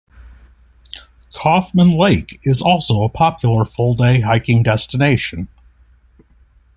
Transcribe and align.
Kaufman 1.31 1.91
Lake 1.91 2.39
is 2.41 2.59
also 2.59 3.03
a 3.03 3.09
popular 3.09 3.63
full 3.63 3.93
day 3.93 4.21
hiking 4.21 4.63
destination. 4.63 5.47